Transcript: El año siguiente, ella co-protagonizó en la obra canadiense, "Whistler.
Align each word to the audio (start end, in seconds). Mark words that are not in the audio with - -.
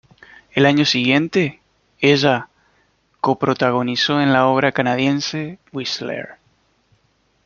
El 0.53 0.65
año 0.65 0.83
siguiente, 0.83 1.61
ella 1.99 2.49
co-protagonizó 3.19 4.19
en 4.19 4.33
la 4.33 4.47
obra 4.47 4.71
canadiense, 4.71 5.59
"Whistler. 5.73 6.37